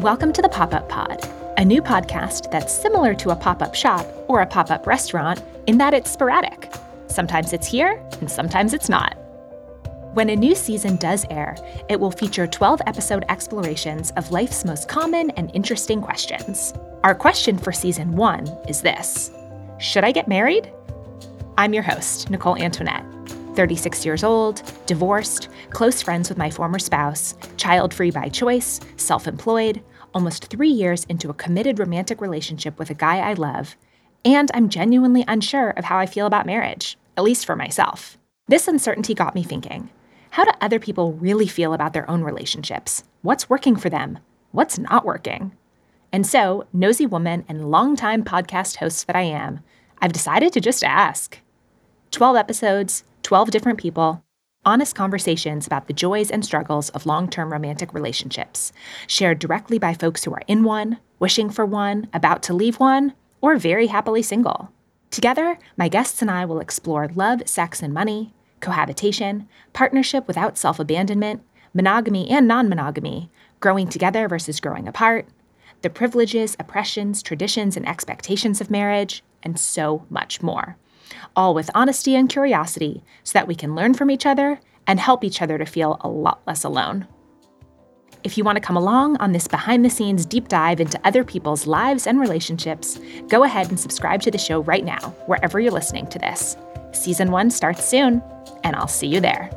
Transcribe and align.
Welcome 0.00 0.32
to 0.32 0.40
the 0.40 0.48
Pop 0.48 0.72
Up 0.72 0.88
Pod, 0.88 1.20
a 1.58 1.64
new 1.64 1.82
podcast 1.82 2.50
that's 2.50 2.72
similar 2.72 3.12
to 3.16 3.30
a 3.30 3.36
pop 3.36 3.60
up 3.60 3.74
shop 3.74 4.06
or 4.28 4.40
a 4.40 4.46
pop 4.46 4.70
up 4.70 4.86
restaurant 4.86 5.42
in 5.66 5.76
that 5.76 5.92
it's 5.92 6.10
sporadic. 6.10 6.72
Sometimes 7.08 7.52
it's 7.52 7.66
here, 7.66 8.02
and 8.18 8.30
sometimes 8.30 8.72
it's 8.72 8.88
not. 8.88 9.14
When 10.14 10.30
a 10.30 10.36
new 10.36 10.54
season 10.54 10.96
does 10.96 11.26
air, 11.28 11.54
it 11.90 12.00
will 12.00 12.10
feature 12.10 12.46
12 12.46 12.80
episode 12.86 13.26
explorations 13.28 14.10
of 14.12 14.30
life's 14.30 14.64
most 14.64 14.88
common 14.88 15.32
and 15.32 15.50
interesting 15.52 16.00
questions. 16.00 16.72
Our 17.04 17.14
question 17.14 17.58
for 17.58 17.70
season 17.70 18.16
one 18.16 18.46
is 18.68 18.80
this 18.80 19.30
Should 19.78 20.04
I 20.04 20.12
get 20.12 20.28
married? 20.28 20.72
I'm 21.58 21.74
your 21.74 21.82
host, 21.82 22.30
Nicole 22.30 22.56
Antoinette. 22.56 23.04
36 23.54 24.06
years 24.06 24.24
old, 24.24 24.62
divorced, 24.86 25.50
close 25.68 26.00
friends 26.00 26.30
with 26.30 26.38
my 26.38 26.48
former 26.48 26.78
spouse, 26.78 27.34
child 27.58 27.92
free 27.92 28.10
by 28.10 28.30
choice, 28.30 28.80
self 28.96 29.26
employed, 29.26 29.82
almost 30.14 30.46
three 30.46 30.68
years 30.68 31.04
into 31.04 31.30
a 31.30 31.34
committed 31.34 31.78
romantic 31.78 32.20
relationship 32.20 32.78
with 32.78 32.90
a 32.90 32.94
guy 32.94 33.18
I 33.18 33.34
love, 33.34 33.76
and 34.24 34.50
I'm 34.54 34.68
genuinely 34.68 35.24
unsure 35.26 35.70
of 35.70 35.84
how 35.84 35.98
I 35.98 36.06
feel 36.06 36.26
about 36.26 36.46
marriage, 36.46 36.98
at 37.16 37.24
least 37.24 37.46
for 37.46 37.56
myself. 37.56 38.18
This 38.48 38.68
uncertainty 38.68 39.14
got 39.14 39.34
me 39.34 39.42
thinking 39.42 39.90
how 40.30 40.44
do 40.44 40.52
other 40.60 40.78
people 40.78 41.12
really 41.14 41.48
feel 41.48 41.74
about 41.74 41.92
their 41.92 42.08
own 42.08 42.22
relationships? 42.22 43.02
What's 43.22 43.50
working 43.50 43.74
for 43.74 43.90
them? 43.90 44.18
What's 44.52 44.78
not 44.78 45.04
working? 45.04 45.52
And 46.12 46.26
so, 46.26 46.66
nosy 46.72 47.06
woman 47.06 47.44
and 47.48 47.70
longtime 47.70 48.24
podcast 48.24 48.76
host 48.76 49.06
that 49.06 49.16
I 49.16 49.22
am, 49.22 49.60
I've 50.00 50.12
decided 50.12 50.52
to 50.52 50.60
just 50.60 50.84
ask. 50.84 51.38
12 52.12 52.36
episodes, 52.36 53.04
12 53.22 53.50
different 53.50 53.78
people, 53.78 54.24
honest 54.64 54.94
conversations 54.94 55.66
about 55.66 55.86
the 55.86 55.92
joys 55.92 56.30
and 56.30 56.44
struggles 56.44 56.90
of 56.90 57.06
long 57.06 57.28
term 57.28 57.52
romantic 57.52 57.94
relationships, 57.94 58.72
shared 59.06 59.38
directly 59.38 59.78
by 59.78 59.94
folks 59.94 60.24
who 60.24 60.32
are 60.32 60.42
in 60.46 60.64
one, 60.64 60.98
wishing 61.18 61.48
for 61.48 61.64
one, 61.64 62.08
about 62.12 62.42
to 62.42 62.54
leave 62.54 62.78
one, 62.78 63.14
or 63.40 63.56
very 63.56 63.86
happily 63.86 64.22
single. 64.22 64.70
Together, 65.10 65.58
my 65.76 65.88
guests 65.88 66.20
and 66.20 66.30
I 66.30 66.44
will 66.44 66.60
explore 66.60 67.08
love, 67.14 67.42
sex, 67.46 67.82
and 67.82 67.94
money, 67.94 68.34
cohabitation, 68.60 69.48
partnership 69.72 70.26
without 70.26 70.58
self 70.58 70.78
abandonment, 70.78 71.42
monogamy 71.72 72.28
and 72.28 72.46
non 72.46 72.68
monogamy, 72.68 73.30
growing 73.60 73.88
together 73.88 74.28
versus 74.28 74.60
growing 74.60 74.86
apart, 74.86 75.26
the 75.82 75.90
privileges, 75.90 76.54
oppressions, 76.60 77.22
traditions, 77.22 77.76
and 77.78 77.88
expectations 77.88 78.60
of 78.60 78.70
marriage, 78.70 79.22
and 79.42 79.58
so 79.58 80.04
much 80.10 80.42
more 80.42 80.76
all 81.36 81.54
with 81.54 81.70
honesty 81.74 82.14
and 82.14 82.28
curiosity 82.28 83.02
so 83.24 83.32
that 83.34 83.48
we 83.48 83.54
can 83.54 83.74
learn 83.74 83.94
from 83.94 84.10
each 84.10 84.26
other 84.26 84.60
and 84.86 84.98
help 84.98 85.24
each 85.24 85.42
other 85.42 85.58
to 85.58 85.64
feel 85.64 85.98
a 86.00 86.08
lot 86.08 86.40
less 86.46 86.64
alone. 86.64 87.06
If 88.22 88.36
you 88.36 88.44
want 88.44 88.56
to 88.56 88.60
come 88.60 88.76
along 88.76 89.16
on 89.16 89.32
this 89.32 89.48
behind 89.48 89.84
the 89.84 89.90
scenes 89.90 90.26
deep 90.26 90.48
dive 90.48 90.80
into 90.80 91.00
other 91.04 91.24
people's 91.24 91.66
lives 91.66 92.06
and 92.06 92.20
relationships, 92.20 93.00
go 93.28 93.44
ahead 93.44 93.68
and 93.70 93.80
subscribe 93.80 94.20
to 94.22 94.30
the 94.30 94.36
show 94.36 94.60
right 94.60 94.84
now, 94.84 94.98
wherever 95.26 95.58
you're 95.58 95.72
listening 95.72 96.06
to 96.08 96.18
this. 96.18 96.56
Season 96.92 97.30
one 97.30 97.50
starts 97.50 97.84
soon, 97.84 98.22
and 98.62 98.76
I'll 98.76 98.88
see 98.88 99.06
you 99.06 99.20
there. 99.20 99.50